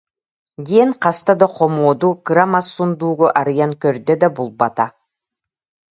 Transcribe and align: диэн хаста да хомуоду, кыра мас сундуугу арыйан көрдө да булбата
диэн 0.67 0.91
хаста 1.01 1.33
да 1.41 1.47
хомуоду, 1.55 2.09
кыра 2.25 2.45
мас 2.53 2.65
сундуугу 2.75 3.27
арыйан 3.39 3.71
көрдө 3.83 4.13
да 4.21 4.27
булбата 4.37 4.85